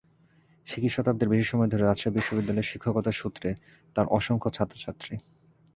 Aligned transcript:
সিকি 0.67 0.89
শতাব্দীর 0.89 1.31
বেশি 1.31 1.45
সময় 1.47 1.69
ধরে 1.71 1.83
রাজশাহী 1.83 2.15
বিশ্ববিদ্যালয়ে 2.15 2.69
শিক্ষকতার 2.71 3.19
সূত্রে 3.21 3.49
তাঁর 3.95 4.07
অসংখ্য 4.09 4.49
ছাত্রছাত্রী। 4.53 5.13